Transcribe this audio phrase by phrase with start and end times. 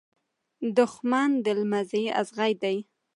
[0.77, 2.77] دښمن د لمڅی ازغي دی.